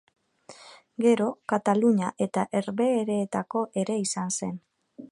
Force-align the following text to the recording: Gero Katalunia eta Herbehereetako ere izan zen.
Gero 1.05 1.27
Katalunia 1.53 2.09
eta 2.29 2.47
Herbehereetako 2.61 3.65
ere 3.85 4.01
izan 4.09 4.37
zen. 4.41 4.61